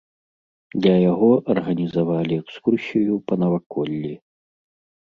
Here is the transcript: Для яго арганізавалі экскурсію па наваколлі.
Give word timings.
Для 0.81 0.93
яго 1.11 1.29
арганізавалі 1.55 2.41
экскурсію 2.43 3.13
па 3.29 3.33
наваколлі. 3.45 4.13